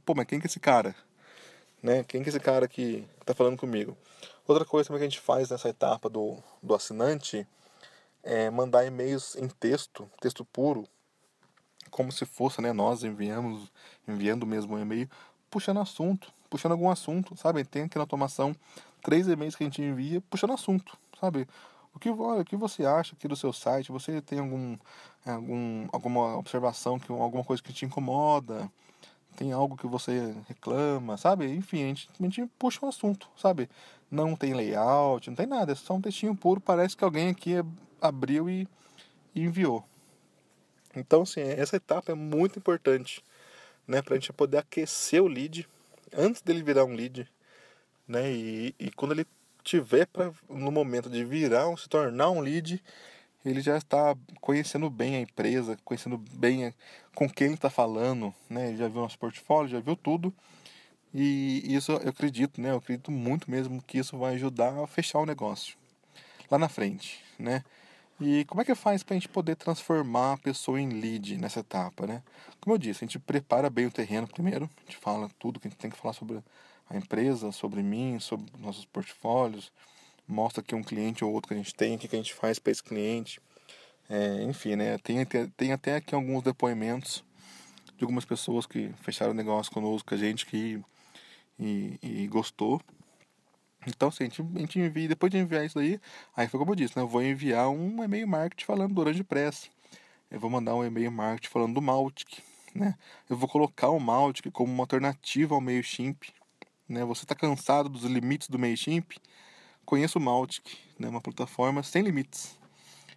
Pô, 0.04 0.14
mas 0.14 0.26
quem 0.26 0.38
que 0.38 0.46
é 0.46 0.48
esse 0.48 0.60
cara? 0.60 0.94
Né? 1.82 2.04
Quem 2.04 2.22
que 2.22 2.28
é 2.28 2.30
esse 2.30 2.40
cara 2.40 2.66
que 2.66 3.06
está 3.20 3.34
falando 3.34 3.56
comigo? 3.56 3.96
Outra 4.46 4.64
coisa 4.64 4.88
também 4.88 5.00
que 5.00 5.06
a 5.06 5.08
gente 5.10 5.20
faz 5.20 5.50
nessa 5.50 5.68
etapa 5.68 6.08
do, 6.08 6.42
do 6.62 6.74
assinante 6.74 7.46
é 8.22 8.50
mandar 8.50 8.84
e-mails 8.84 9.36
em 9.36 9.48
texto, 9.48 10.10
texto 10.20 10.44
puro, 10.44 10.84
como 11.90 12.10
se 12.12 12.24
fosse, 12.24 12.60
né, 12.60 12.72
nós 12.72 13.02
enviamos, 13.04 13.70
enviando 14.06 14.46
mesmo 14.46 14.74
um 14.74 14.80
e-mail, 14.80 15.08
puxando 15.50 15.80
assunto, 15.80 16.32
puxando 16.50 16.72
algum 16.72 16.90
assunto, 16.90 17.36
sabe? 17.36 17.64
Tem 17.64 17.84
aqui 17.84 17.96
na 17.96 18.02
automação 18.02 18.54
três 19.02 19.28
e-mails 19.28 19.54
que 19.54 19.64
a 19.64 19.66
gente 19.66 19.82
envia 19.82 20.20
puxando 20.30 20.52
assunto, 20.52 20.96
sabe? 21.20 21.46
O 21.94 21.98
que, 21.98 22.10
olha, 22.10 22.42
o 22.42 22.44
que 22.44 22.56
você 22.56 22.84
acha 22.84 23.14
aqui 23.14 23.26
do 23.26 23.36
seu 23.36 23.52
site? 23.52 23.90
Você 23.90 24.20
tem 24.20 24.38
algum, 24.38 24.76
algum, 25.26 25.88
alguma 25.92 26.36
observação, 26.36 26.98
que, 26.98 27.10
alguma 27.10 27.42
coisa 27.42 27.62
que 27.62 27.72
te 27.72 27.84
incomoda? 27.84 28.70
Tem 29.36 29.52
algo 29.52 29.76
que 29.76 29.86
você 29.86 30.34
reclama, 30.48 31.16
sabe? 31.16 31.46
Enfim, 31.46 31.84
a 31.84 31.86
gente, 31.86 32.10
a 32.18 32.22
gente 32.22 32.46
puxa 32.58 32.84
um 32.84 32.88
assunto, 32.88 33.28
sabe? 33.36 33.68
Não 34.10 34.34
tem 34.34 34.54
layout, 34.54 35.28
não 35.28 35.36
tem 35.36 35.46
nada, 35.46 35.72
é 35.72 35.74
só 35.74 35.94
um 35.94 36.00
textinho 36.00 36.34
puro. 36.34 36.60
Parece 36.60 36.96
que 36.96 37.04
alguém 37.04 37.28
aqui 37.28 37.54
abriu 38.00 38.50
e, 38.50 38.66
e 39.34 39.42
enviou. 39.42 39.84
Então, 40.94 41.22
assim, 41.22 41.40
essa 41.40 41.76
etapa 41.76 42.12
é 42.12 42.14
muito 42.14 42.58
importante, 42.58 43.22
né? 43.86 44.02
Pra 44.02 44.16
gente 44.16 44.32
poder 44.32 44.58
aquecer 44.58 45.22
o 45.22 45.28
lead 45.28 45.68
antes 46.16 46.42
dele 46.42 46.62
virar 46.62 46.84
um 46.84 46.94
lead, 46.94 47.30
né? 48.06 48.32
E, 48.32 48.74
e 48.78 48.90
quando 48.90 49.12
ele 49.12 49.26
tiver 49.62 50.06
pra, 50.06 50.32
no 50.48 50.72
momento 50.72 51.10
de 51.10 51.24
virar, 51.24 51.64
se 51.76 51.88
tornar 51.88 52.30
um 52.30 52.40
lead, 52.40 52.82
ele 53.44 53.60
já 53.60 53.76
está 53.76 54.16
conhecendo 54.40 54.90
bem 54.90 55.16
a 55.16 55.20
empresa, 55.20 55.78
conhecendo 55.84 56.18
bem 56.18 56.74
com 57.14 57.28
quem 57.28 57.48
ele 57.48 57.54
está 57.54 57.70
falando, 57.70 58.34
né? 58.48 58.68
Ele 58.68 58.76
já 58.76 58.88
viu 58.88 59.00
nosso 59.00 59.18
portfólio, 59.18 59.70
já 59.70 59.80
viu 59.80 59.96
tudo. 59.96 60.32
E 61.14 61.62
isso 61.74 61.92
eu 61.92 62.08
acredito, 62.08 62.60
né? 62.60 62.70
Eu 62.70 62.76
acredito 62.76 63.10
muito 63.10 63.50
mesmo 63.50 63.82
que 63.82 63.98
isso 63.98 64.18
vai 64.18 64.34
ajudar 64.34 64.78
a 64.78 64.86
fechar 64.86 65.20
o 65.20 65.26
negócio 65.26 65.76
lá 66.50 66.58
na 66.58 66.68
frente, 66.68 67.22
né? 67.38 67.64
E 68.20 68.44
como 68.46 68.60
é 68.60 68.64
que 68.64 68.74
faz 68.74 69.02
para 69.02 69.14
a 69.14 69.18
gente 69.18 69.28
poder 69.28 69.54
transformar 69.54 70.32
a 70.32 70.38
pessoa 70.38 70.80
em 70.80 70.88
lead 70.88 71.36
nessa 71.38 71.60
etapa, 71.60 72.06
né? 72.06 72.22
Como 72.60 72.74
eu 72.74 72.78
disse, 72.78 73.04
a 73.04 73.06
gente 73.06 73.18
prepara 73.18 73.70
bem 73.70 73.86
o 73.86 73.92
terreno 73.92 74.26
primeiro, 74.26 74.68
a 74.76 74.80
gente 74.80 74.96
fala 74.96 75.30
tudo 75.38 75.60
que 75.60 75.68
a 75.68 75.70
gente 75.70 75.78
tem 75.78 75.90
que 75.90 75.96
falar 75.96 76.14
sobre 76.14 76.42
a 76.90 76.96
empresa, 76.96 77.52
sobre 77.52 77.82
mim, 77.82 78.18
sobre 78.18 78.50
nossos 78.58 78.84
portfólios, 78.84 79.72
mostra 80.28 80.60
aqui 80.60 80.74
um 80.74 80.82
cliente 80.82 81.24
ou 81.24 81.32
outro 81.32 81.48
que 81.48 81.54
a 81.54 81.56
gente 81.56 81.74
tem, 81.74 81.96
o 81.96 81.98
que 81.98 82.14
a 82.14 82.18
gente 82.18 82.34
faz 82.34 82.58
para 82.58 82.70
esse 82.70 82.82
cliente. 82.82 83.40
É, 84.08 84.42
enfim, 84.44 84.76
né? 84.76 84.98
Tem, 84.98 85.24
tem 85.24 85.72
até 85.72 85.96
aqui 85.96 86.14
alguns 86.14 86.42
depoimentos 86.42 87.24
de 87.96 88.04
algumas 88.04 88.24
pessoas 88.24 88.66
que 88.66 88.90
fecharam 89.02 89.34
negócio 89.34 89.72
conosco, 89.72 90.14
a 90.14 90.16
gente 90.16 90.46
que 90.46 90.80
e, 91.58 91.98
e 92.02 92.26
gostou. 92.28 92.80
Então, 93.86 94.08
assim, 94.08 94.24
a 94.24 94.26
gente, 94.26 94.42
a 94.42 94.58
gente 94.58 94.78
envia, 94.78 95.08
depois 95.08 95.30
de 95.30 95.38
enviar 95.38 95.64
isso 95.64 95.78
aí, 95.78 96.00
aí 96.36 96.46
foi 96.48 96.58
como 96.58 96.72
eu 96.72 96.76
disse, 96.76 96.96
né? 96.96 97.02
Eu 97.02 97.08
vou 97.08 97.22
enviar 97.22 97.68
um 97.70 98.02
e-mail 98.02 98.28
marketing 98.28 98.64
falando 98.64 98.94
do 98.94 99.00
Orange 99.00 99.24
Press. 99.24 99.70
Eu 100.30 100.38
vou 100.38 100.50
mandar 100.50 100.74
um 100.74 100.84
e-mail 100.84 101.10
marketing 101.10 101.48
falando 101.48 101.74
do 101.74 101.82
Maltic, 101.82 102.38
né? 102.74 102.94
Eu 103.28 103.36
vou 103.36 103.48
colocar 103.48 103.88
o 103.88 103.98
Maltic 103.98 104.50
como 104.52 104.72
uma 104.72 104.82
alternativa 104.82 105.54
ao 105.54 105.60
MailChimp, 105.60 106.24
né? 106.88 107.04
Você 107.04 107.24
está 107.24 107.34
cansado 107.34 107.88
dos 107.88 108.04
limites 108.04 108.48
do 108.48 108.58
MailChimp? 108.58 109.16
Conheça 109.88 110.18
o 110.18 110.20
Maltic, 110.20 110.66
né? 110.98 111.08
Uma 111.08 111.18
plataforma 111.18 111.82
sem 111.82 112.02
limites. 112.02 112.58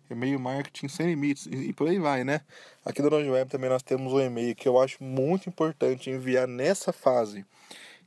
E-mail 0.09 0.39
marketing 0.39 0.87
sem 0.87 1.05
limites 1.05 1.45
e, 1.45 1.73
por 1.73 1.89
aí 1.89 1.99
vai, 1.99 2.23
né? 2.23 2.39
Aqui 2.85 3.01
do 3.01 3.07
Orange 3.07 3.29
Web 3.29 3.51
também 3.51 3.69
nós 3.69 3.83
temos 3.83 4.13
um 4.13 4.21
e-mail 4.21 4.55
que 4.55 4.69
eu 4.69 4.79
acho 4.79 5.03
muito 5.03 5.49
importante 5.49 6.09
enviar 6.09 6.47
nessa 6.47 6.93
fase, 6.93 7.45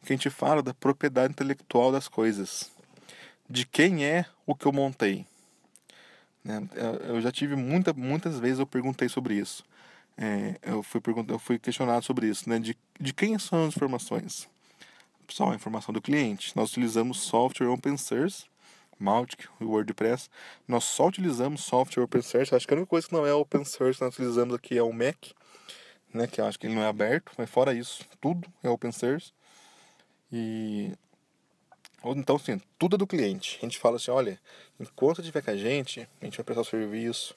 que 0.03 0.15
a 0.15 0.17
gente 0.17 0.31
fala 0.31 0.63
da 0.63 0.73
propriedade 0.73 1.31
intelectual 1.35 1.93
das 1.93 2.09
coisas. 2.09 2.73
De 3.51 3.67
quem 3.67 4.03
é 4.03 4.25
o 4.47 4.55
que 4.55 4.65
eu 4.65 4.73
montei. 4.73 5.27
Né? 6.43 6.67
Eu 7.07 7.21
já 7.21 7.31
tive 7.31 7.57
muita, 7.57 7.93
muitas 7.93 8.39
vezes 8.39 8.61
eu 8.61 8.67
perguntei 8.67 9.11
sobre 9.11 9.35
isso. 9.35 9.63
É, 10.17 10.57
eu, 10.63 10.83
fui 10.83 11.03
eu 11.29 11.39
fui 11.39 11.59
questionado 11.59 12.03
sobre 12.03 12.29
isso, 12.29 12.49
né? 12.49 12.59
De, 12.59 12.75
de 12.99 13.13
quem 13.13 13.39
são 13.39 13.67
as 13.67 13.77
informações? 13.77 14.49
só 15.29 15.51
a 15.51 15.55
informação 15.55 15.93
do 15.93 16.01
cliente. 16.01 16.57
Nós 16.57 16.71
utilizamos 16.71 17.21
software 17.21 17.69
open 17.69 17.97
source, 17.97 18.45
Mautic 18.99 19.47
e 19.61 19.65
WordPress. 19.65 20.29
Nós 20.67 20.85
só 20.85 21.09
utilizamos 21.09 21.63
software 21.63 22.05
open 22.05 22.23
source. 22.23 22.55
Acho 22.55 22.67
que 22.67 22.75
a 22.75 22.77
única 22.77 22.91
coisa 22.91 23.07
que 23.07 23.13
não 23.13 23.27
é 23.27 23.35
open 23.35 23.65
source 23.65 23.99
que 23.99 24.05
nós 24.05 24.15
utilizamos 24.15 24.55
aqui 24.55 24.79
é 24.79 24.83
o 24.83 24.93
Mac, 24.93 25.17
né, 26.13 26.27
que 26.27 26.41
eu 26.41 26.47
acho 26.47 26.59
que 26.59 26.67
ele 26.67 26.75
não 26.75 26.83
é 26.83 26.87
aberto, 26.87 27.33
mas 27.37 27.51
fora 27.51 27.75
isso, 27.75 28.05
tudo 28.21 28.47
é 28.63 28.69
open 28.71 28.93
source. 28.93 29.33
E 30.33 30.93
Ou 32.03 32.15
então, 32.15 32.37
assim, 32.37 32.61
tudo 32.79 32.97
é 32.97 32.99
do 32.99 33.07
cliente. 33.07 33.59
A 33.63 33.65
gente 33.65 33.79
fala 33.79 33.97
assim, 33.97 34.11
olha, 34.11 34.39
enquanto 34.79 35.21
estiver 35.21 35.43
com 35.43 35.51
a 35.51 35.57
gente, 35.57 36.09
a 36.21 36.25
gente 36.25 36.37
vai 36.37 36.45
prestar 36.45 36.61
o 36.61 36.65
serviço, 36.65 37.35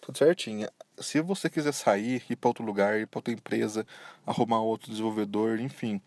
tudo 0.00 0.18
certinho. 0.18 0.68
Se 0.98 1.20
você 1.20 1.48
quiser 1.48 1.72
sair, 1.72 2.22
ir 2.28 2.36
para 2.36 2.48
outro 2.48 2.64
lugar, 2.64 3.00
ir 3.00 3.06
para 3.06 3.18
outra 3.18 3.32
empresa, 3.32 3.86
arrumar 4.26 4.60
outro 4.60 4.90
desenvolvedor, 4.90 5.58
enfim, 5.58 6.00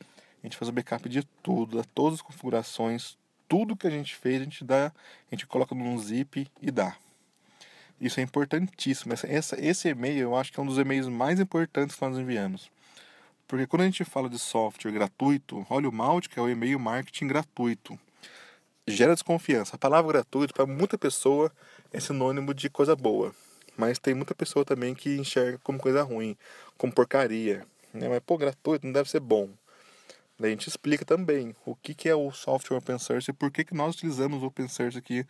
a 0.43 0.47
gente 0.47 0.57
faz 0.57 0.69
o 0.69 0.71
backup 0.71 1.07
de 1.09 1.23
tudo, 1.41 1.83
todas 1.93 2.15
as 2.15 2.21
configurações, 2.21 3.17
tudo 3.47 3.75
que 3.75 3.87
a 3.87 3.89
gente 3.89 4.15
fez, 4.15 4.41
a 4.41 4.43
gente 4.43 4.63
dá, 4.63 4.87
a 4.87 5.35
gente 5.35 5.45
coloca 5.47 5.75
num 5.75 5.97
zip 5.99 6.47
e 6.61 6.71
dá. 6.71 6.95
Isso 7.99 8.19
é 8.19 8.23
importantíssimo. 8.23 9.13
Essa, 9.13 9.59
esse 9.59 9.87
e-mail 9.87 10.19
eu 10.19 10.35
acho 10.35 10.51
que 10.51 10.59
é 10.59 10.63
um 10.63 10.65
dos 10.65 10.77
e-mails 10.77 11.07
mais 11.07 11.39
importantes 11.39 11.95
que 11.95 12.01
nós 12.01 12.17
enviamos. 12.17 12.69
Porque 13.47 13.67
quando 13.67 13.83
a 13.83 13.85
gente 13.85 14.03
fala 14.03 14.29
de 14.29 14.39
software 14.39 14.91
gratuito, 14.91 15.65
olha 15.69 15.87
o 15.87 15.91
Malte, 15.91 16.27
que 16.29 16.39
é 16.39 16.41
o 16.41 16.49
e-mail 16.49 16.79
marketing 16.79 17.27
gratuito. 17.27 17.99
Gera 18.87 19.13
desconfiança. 19.13 19.75
A 19.75 19.79
palavra 19.79 20.11
gratuito, 20.11 20.53
para 20.53 20.65
muita 20.65 20.97
pessoa, 20.97 21.51
é 21.91 21.99
sinônimo 21.99 22.53
de 22.53 22.69
coisa 22.69 22.95
boa. 22.95 23.33
Mas 23.77 23.99
tem 23.99 24.13
muita 24.13 24.35
pessoa 24.35 24.65
também 24.65 24.93
que 24.93 25.15
enxerga 25.17 25.57
como 25.63 25.79
coisa 25.79 26.03
ruim, 26.03 26.35
como 26.77 26.91
porcaria. 26.91 27.65
Né? 27.93 28.09
Mas, 28.09 28.19
pô, 28.25 28.37
gratuito 28.37 28.85
não 28.85 28.91
deve 28.91 29.09
ser 29.09 29.19
bom. 29.19 29.49
Daí 30.43 30.51
a 30.51 30.55
gente 30.55 30.67
explica 30.67 31.05
também 31.05 31.55
o 31.65 31.73
que, 31.73 31.95
que 31.95 32.09
é 32.09 32.13
o 32.13 32.29
software 32.29 32.75
open 32.75 32.99
source 32.99 33.31
e 33.31 33.33
por 33.33 33.49
que, 33.49 33.63
que 33.63 33.73
nós 33.73 33.95
utilizamos 33.95 34.43
o 34.43 34.47
open 34.47 34.67
source 34.67 34.97
aqui 34.97 35.25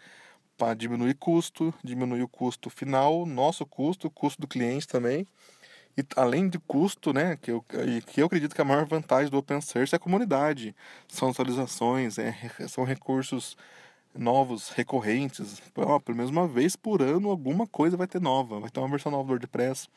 para 0.57 0.73
diminuir 0.73 1.13
custo, 1.13 1.71
diminuir 1.83 2.23
o 2.23 2.27
custo 2.27 2.67
final, 2.67 3.23
nosso 3.23 3.63
custo, 3.63 4.07
o 4.07 4.09
custo 4.09 4.41
do 4.41 4.47
cliente 4.47 4.87
também. 4.87 5.27
E 5.95 6.03
além 6.15 6.49
de 6.49 6.57
custo, 6.57 7.13
né, 7.13 7.37
que 7.39 7.51
eu, 7.51 7.63
que 8.07 8.23
eu 8.23 8.25
acredito 8.25 8.55
que 8.55 8.61
a 8.61 8.65
maior 8.65 8.87
vantagem 8.87 9.29
do 9.29 9.37
open 9.37 9.61
source 9.61 9.93
é 9.93 9.97
a 9.97 9.99
comunidade. 9.99 10.75
São 11.07 11.29
atualizações, 11.29 12.17
é, 12.17 12.35
são 12.67 12.83
recursos 12.83 13.55
novos, 14.17 14.69
recorrentes. 14.69 15.61
Ó, 15.75 15.99
pelo 15.99 16.17
menos 16.17 16.31
uma 16.31 16.47
vez 16.47 16.75
por 16.75 17.03
ano 17.03 17.29
alguma 17.29 17.67
coisa 17.67 17.95
vai 17.95 18.07
ter 18.07 18.19
nova. 18.19 18.59
Vai 18.59 18.71
ter 18.71 18.79
uma 18.79 18.89
versão 18.89 19.11
nova 19.11 19.25
do 19.25 19.33
WordPress, 19.33 19.87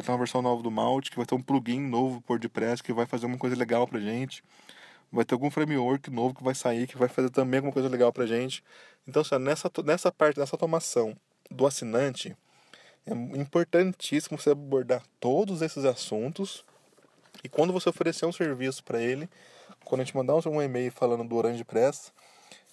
vai 0.00 0.04
ter 0.04 0.12
uma 0.12 0.18
versão 0.18 0.40
nova 0.40 0.62
do 0.62 0.70
Malt, 0.70 1.10
que 1.10 1.16
vai 1.16 1.26
ter 1.26 1.34
um 1.34 1.42
plugin 1.42 1.80
novo 1.80 2.20
pro 2.22 2.32
WordPress 2.32 2.82
que 2.82 2.92
vai 2.92 3.06
fazer 3.06 3.26
uma 3.26 3.36
coisa 3.36 3.54
legal 3.54 3.86
pra 3.86 4.00
gente. 4.00 4.42
Vai 5.12 5.24
ter 5.24 5.34
algum 5.34 5.50
framework 5.50 6.10
novo 6.10 6.34
que 6.34 6.42
vai 6.42 6.54
sair, 6.54 6.86
que 6.86 6.96
vai 6.96 7.08
fazer 7.08 7.30
também 7.30 7.58
alguma 7.58 7.72
coisa 7.72 7.88
legal 7.88 8.12
pra 8.12 8.26
gente. 8.26 8.64
Então, 9.06 9.22
assim, 9.22 9.38
nessa, 9.38 9.70
nessa 9.84 10.10
parte, 10.10 10.38
nessa 10.38 10.54
automação 10.54 11.16
do 11.50 11.66
assinante, 11.66 12.36
é 13.04 13.12
importantíssimo 13.12 14.38
você 14.38 14.50
abordar 14.50 15.02
todos 15.18 15.62
esses 15.62 15.84
assuntos. 15.84 16.64
E 17.44 17.48
quando 17.48 17.72
você 17.72 17.88
oferecer 17.88 18.24
um 18.24 18.32
serviço 18.32 18.82
para 18.84 19.02
ele, 19.02 19.28
quando 19.84 20.00
a 20.00 20.04
gente 20.04 20.16
mandar 20.16 20.34
um 20.34 20.62
e-mail 20.62 20.92
falando 20.92 21.24
do 21.24 21.36
Orange 21.36 21.64
Press, 21.64 22.12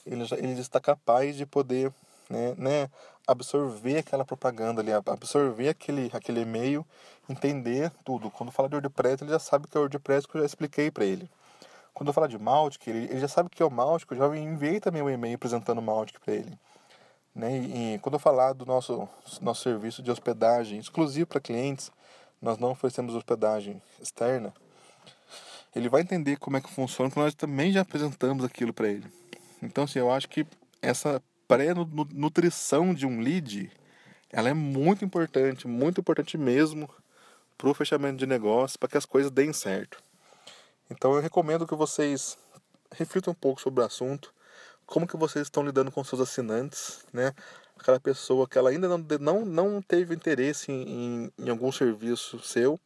ele 0.05 0.24
já 0.25 0.38
ele 0.38 0.60
está 0.60 0.79
capaz 0.79 1.36
de 1.36 1.46
poder 1.46 1.91
né, 2.29 2.55
né, 2.57 2.89
absorver 3.27 3.98
aquela 3.98 4.24
propaganda 4.24 4.81
ali, 4.81 4.91
absorver 4.91 5.69
aquele, 5.69 6.10
aquele 6.13 6.41
e-mail, 6.41 6.86
entender 7.29 7.91
tudo. 8.05 8.31
Quando 8.31 8.51
fala 8.51 8.69
de 8.69 8.75
WordPress, 8.75 9.24
ele 9.24 9.31
já 9.31 9.39
sabe 9.39 9.67
que 9.67 9.77
é 9.77 9.79
WordPress 9.79 10.27
que 10.27 10.36
eu 10.36 10.41
já 10.41 10.46
expliquei 10.46 10.89
para 10.89 11.03
ele. 11.05 11.29
Quando 11.93 12.07
eu 12.07 12.13
falar 12.13 12.27
de 12.27 12.38
Mautic, 12.38 12.88
ele, 12.88 13.05
ele 13.05 13.19
já 13.19 13.27
sabe 13.27 13.50
que 13.50 13.62
é 13.62 13.65
o 13.65 13.72
Mautic, 13.72 14.12
eu 14.12 14.17
já 14.17 14.38
enviei 14.38 14.79
também 14.79 15.01
um 15.01 15.10
e-mail 15.10 15.36
apresentando 15.36 15.79
o 15.79 15.81
Mautic 15.81 16.19
para 16.19 16.36
ele. 16.36 16.57
Né? 17.36 17.57
E, 17.57 17.96
e, 17.96 18.00
quando 18.00 18.13
eu 18.13 18.19
falar 18.19 18.53
do 18.53 18.65
nosso, 18.65 19.07
nosso 19.41 19.63
serviço 19.63 20.01
de 20.01 20.10
hospedagem 20.10 20.79
exclusivo 20.79 21.27
para 21.27 21.41
clientes, 21.41 21.91
nós 22.41 22.57
não 22.57 22.72
oferecemos 22.72 23.15
hospedagem 23.15 23.81
externa, 24.01 24.53
ele 25.75 25.89
vai 25.89 26.01
entender 26.01 26.38
como 26.38 26.57
é 26.57 26.62
que 26.62 26.69
funciona, 26.69 27.10
porque 27.10 27.19
nós 27.19 27.36
também 27.36 27.72
já 27.72 27.81
apresentamos 27.81 28.43
aquilo 28.43 28.74
para 28.74 28.88
ele. 28.88 29.05
Então, 29.62 29.84
assim, 29.84 30.00
eu 30.00 30.12
acho 30.12 30.29
que 30.29 30.46
essa 30.81 31.22
pré-nutrição 31.48 32.94
de 32.94 33.06
um 33.06 33.22
lead, 33.22 33.72
ela 34.30 34.50
é 34.50 34.54
muito 34.54 35.06
importante, 35.06 35.68
muito 35.68 36.01
importante 36.01 36.38
mesmo 36.38 36.89
para 37.58 37.70
o 37.70 37.74
fechamento 37.74 38.18
de 38.18 38.27
negócio, 38.27 38.77
para 38.77 38.89
que 38.89 38.98
as 38.98 39.06
coisas 39.06 39.32
deem 39.32 39.54
certo. 39.54 39.98
Então, 40.89 41.13
eu 41.13 41.22
recomendo 41.22 41.66
que 41.66 41.75
vocês 41.75 42.38
reflitam 42.92 43.32
um 43.32 43.36
pouco 43.36 43.62
sobre 43.62 43.82
o 43.82 43.86
assunto, 43.86 44.34
como 44.86 45.08
que 45.08 45.18
vocês 45.18 45.48
estão 45.48 45.66
lidando 45.66 45.92
com 45.92 46.04
seus 46.04 46.22
assinantes, 46.22 47.06
né? 47.12 47.34
Aquela 47.77 48.00
pessoa 48.00 48.48
que 48.48 48.58
ela 48.58 48.70
ainda 48.70 48.88
não, 48.88 48.98
não, 49.20 49.46
não 49.46 49.82
teve 49.82 50.16
interesse 50.16 50.72
em, 50.72 50.84
em, 50.89 51.32
em 51.38 51.50
algum 51.50 51.72
serviço 51.72 52.39
seu, 52.39 52.80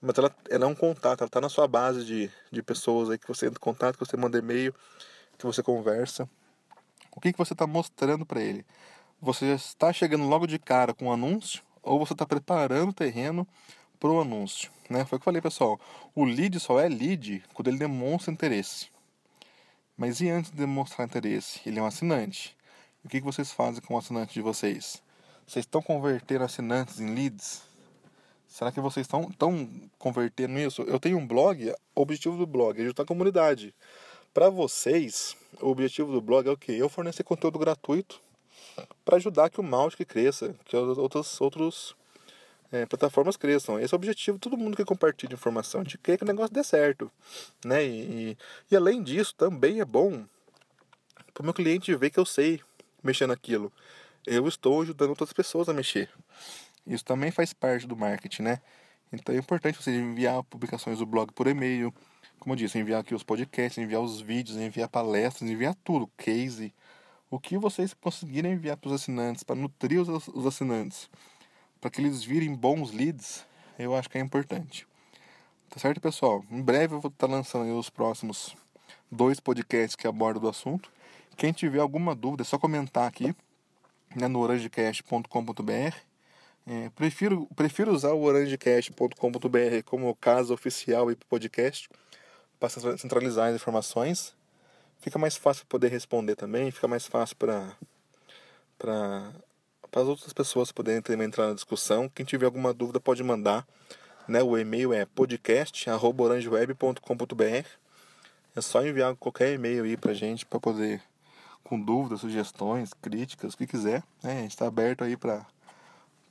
mas 0.00 0.16
ela, 0.18 0.34
ela 0.48 0.64
é 0.64 0.68
um 0.68 0.74
contato, 0.74 1.20
ela 1.20 1.28
está 1.28 1.40
na 1.40 1.48
sua 1.48 1.66
base 1.66 2.04
de, 2.04 2.30
de 2.50 2.62
pessoas 2.62 3.10
aí 3.10 3.18
que 3.18 3.26
você 3.26 3.46
entra 3.46 3.58
em 3.58 3.60
contato, 3.60 3.98
que 3.98 4.04
você 4.04 4.16
manda 4.16 4.38
e-mail, 4.38 4.74
que 5.38 5.46
você 5.46 5.62
conversa. 5.62 6.28
O 7.10 7.20
que, 7.20 7.32
que 7.32 7.38
você 7.38 7.52
está 7.52 7.66
mostrando 7.66 8.24
para 8.24 8.40
ele? 8.40 8.64
Você 9.20 9.48
já 9.48 9.54
está 9.54 9.92
chegando 9.92 10.28
logo 10.28 10.46
de 10.46 10.58
cara 10.58 10.94
com 10.94 11.06
o 11.06 11.08
um 11.08 11.12
anúncio 11.12 11.62
ou 11.82 11.98
você 11.98 12.12
está 12.12 12.24
preparando 12.24 12.90
o 12.90 12.94
terreno 12.94 13.46
para 13.98 14.10
o 14.10 14.20
anúncio? 14.20 14.70
Né? 14.88 15.04
Foi 15.04 15.16
o 15.16 15.20
que 15.20 15.22
eu 15.22 15.24
falei, 15.24 15.42
pessoal. 15.42 15.78
O 16.14 16.24
lead 16.24 16.58
só 16.58 16.80
é 16.80 16.88
lead 16.88 17.42
quando 17.52 17.68
ele 17.68 17.78
demonstra 17.78 18.32
interesse. 18.32 18.88
Mas 19.96 20.20
e 20.20 20.30
antes 20.30 20.50
de 20.50 20.56
demonstrar 20.56 21.06
interesse? 21.06 21.60
Ele 21.66 21.78
é 21.78 21.82
um 21.82 21.86
assinante. 21.86 22.56
O 23.04 23.08
que 23.08 23.20
vocês 23.20 23.52
fazem 23.52 23.82
com 23.82 23.94
o 23.94 23.98
assinante 23.98 24.32
de 24.32 24.40
vocês? 24.40 25.02
Vocês 25.46 25.64
estão 25.64 25.82
convertendo 25.82 26.44
assinantes 26.44 27.00
em 27.00 27.14
leads? 27.14 27.62
Será 28.46 28.72
que 28.72 28.80
vocês 28.80 29.04
estão, 29.04 29.28
estão 29.30 29.68
convertendo 29.98 30.58
isso? 30.58 30.82
Eu 30.82 30.98
tenho 30.98 31.18
um 31.18 31.26
blog, 31.26 31.72
o 31.94 32.00
objetivo 32.02 32.36
do 32.36 32.46
blog 32.46 32.80
é 32.80 32.84
ajudar 32.84 33.04
a 33.04 33.06
comunidade. 33.06 33.74
Para 34.32 34.48
vocês, 34.48 35.36
o 35.60 35.68
objetivo 35.68 36.12
do 36.12 36.20
blog 36.20 36.48
é 36.48 36.52
o 36.52 36.56
que? 36.56 36.72
Eu 36.72 36.88
fornecer 36.88 37.24
conteúdo 37.24 37.58
gratuito 37.58 38.20
para 39.04 39.16
ajudar 39.16 39.50
que 39.50 39.58
o 39.58 39.62
Mautic 39.62 40.06
cresça, 40.06 40.54
que 40.64 40.76
outras 40.76 41.40
outros 41.40 41.96
é, 42.70 42.86
plataformas 42.86 43.36
cresçam. 43.36 43.78
Esse 43.80 43.92
é 43.92 43.96
o 43.96 43.98
objetivo. 43.98 44.38
Todo 44.38 44.56
mundo 44.56 44.76
que 44.76 44.84
compartilha 44.84 45.34
informação, 45.34 45.82
de 45.82 45.98
quer 45.98 46.16
que 46.16 46.22
o 46.22 46.26
negócio 46.26 46.54
dê 46.54 46.62
certo. 46.62 47.10
Né? 47.64 47.84
E, 47.84 47.88
e, 47.90 48.38
e 48.70 48.76
além 48.76 49.02
disso, 49.02 49.34
também 49.34 49.80
é 49.80 49.84
bom 49.84 50.24
para 51.34 51.42
o 51.42 51.44
meu 51.44 51.54
cliente 51.54 51.92
ver 51.96 52.10
que 52.10 52.20
eu 52.20 52.24
sei 52.24 52.60
mexer 53.02 53.26
naquilo. 53.26 53.72
Eu 54.24 54.46
estou 54.46 54.82
ajudando 54.82 55.10
outras 55.10 55.32
pessoas 55.32 55.68
a 55.68 55.74
mexer. 55.74 56.08
Isso 56.86 57.04
também 57.04 57.32
faz 57.32 57.52
parte 57.52 57.86
do 57.86 57.96
marketing, 57.96 58.42
né? 58.42 58.60
Então 59.12 59.34
é 59.34 59.38
importante 59.38 59.82
você 59.82 59.90
enviar 59.90 60.42
publicações 60.44 60.98
do 60.98 61.06
blog 61.06 61.32
por 61.32 61.48
e-mail, 61.48 61.92
como 62.40 62.54
eu 62.54 62.56
disse, 62.56 62.78
enviar 62.78 63.02
aqui 63.02 63.14
os 63.14 63.22
podcasts, 63.22 63.76
enviar 63.76 64.00
os 64.00 64.20
vídeos, 64.20 64.56
enviar 64.56 64.88
palestras, 64.88 65.48
enviar 65.48 65.74
tudo, 65.84 66.10
case. 66.16 66.74
O 67.30 67.38
que 67.38 67.58
vocês 67.58 67.92
conseguirem 67.92 68.52
enviar 68.52 68.78
para 68.78 68.88
os 68.88 68.94
assinantes, 68.94 69.44
para 69.44 69.54
nutrir 69.54 70.00
os, 70.00 70.46
assinantes, 70.46 71.08
para 71.80 71.90
que 71.90 72.00
eles 72.00 72.24
virem 72.24 72.54
bons 72.54 72.92
leads, 72.92 73.46
eu 73.78 73.94
acho 73.94 74.08
que 74.08 74.16
é 74.16 74.20
importante. 74.22 74.86
Tá 75.68 75.78
certo, 75.78 76.00
pessoal? 76.00 76.42
Em 76.50 76.62
breve 76.62 76.94
eu 76.94 77.00
vou 77.00 77.10
estar 77.10 77.26
lançando 77.26 77.78
os 77.78 77.90
próximos 77.90 78.56
dois 79.12 79.38
podcasts 79.38 79.94
que 79.94 80.08
abordam 80.08 80.42
do 80.42 80.48
assunto. 80.48 80.90
Quem 81.36 81.52
tiver 81.52 81.80
alguma 81.80 82.14
dúvida, 82.14 82.42
é 82.42 82.44
só 82.44 82.58
comentar 82.58 83.06
aqui 83.06 83.34
né, 84.16 84.26
no 84.28 84.40
orangecast.com.br. 84.40 85.96
É, 86.66 86.90
prefiro, 86.90 87.46
prefiro 87.54 87.92
usar 87.92 88.12
o 88.12 88.22
orangecast.com.br 88.22 89.82
como 89.84 90.14
casa 90.16 90.54
oficial 90.54 91.10
e 91.10 91.16
podcast 91.16 91.88
para 92.60 92.68
centralizar 92.68 93.48
as 93.48 93.56
informações. 93.56 94.32
Fica 95.00 95.18
mais 95.18 95.36
fácil 95.36 95.66
poder 95.66 95.88
responder 95.88 96.36
também, 96.36 96.70
fica 96.70 96.86
mais 96.86 97.06
fácil 97.06 97.34
para 97.36 97.72
para 98.78 99.32
para 99.90 100.02
as 100.02 100.08
outras 100.08 100.32
pessoas 100.32 100.70
poderem 100.70 101.02
também 101.02 101.26
entrar 101.26 101.48
na 101.48 101.54
discussão. 101.54 102.08
Quem 102.08 102.24
tiver 102.24 102.46
alguma 102.46 102.72
dúvida 102.72 103.00
pode 103.00 103.24
mandar. 103.24 103.66
Né? 104.28 104.40
O 104.42 104.56
e-mail 104.56 104.92
é 104.92 105.04
podcast@orangeweb.com.br. 105.04 107.66
É 108.54 108.60
só 108.60 108.86
enviar 108.86 109.16
qualquer 109.16 109.52
e-mail 109.52 109.82
aí 109.84 109.96
pra 109.96 110.14
gente 110.14 110.46
para 110.46 110.60
poder 110.60 111.02
com 111.64 111.80
dúvidas, 111.80 112.20
sugestões, 112.20 112.94
críticas, 112.94 113.54
o 113.54 113.56
que 113.56 113.66
quiser. 113.66 114.04
Né? 114.22 114.32
A 114.32 114.42
gente 114.42 114.52
está 114.52 114.68
aberto 114.68 115.02
aí 115.02 115.16
para 115.16 115.44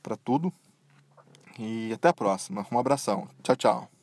para 0.01 0.15
tudo. 0.15 0.53
E 1.57 1.91
até 1.93 2.07
a 2.07 2.13
próxima. 2.13 2.65
Um 2.71 2.79
abração. 2.79 3.27
Tchau, 3.43 3.57
tchau. 3.57 3.98